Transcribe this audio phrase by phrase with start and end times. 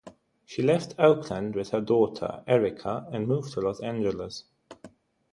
[0.47, 4.45] She left Oakland with her daughter, Ericka, and moved to Los Angeles.